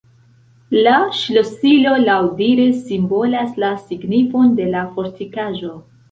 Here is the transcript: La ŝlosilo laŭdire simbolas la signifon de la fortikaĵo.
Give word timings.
La 0.85 0.93
ŝlosilo 1.17 1.91
laŭdire 2.05 2.65
simbolas 2.77 3.51
la 3.65 3.69
signifon 3.89 4.55
de 4.61 4.67
la 4.77 4.81
fortikaĵo. 4.97 5.71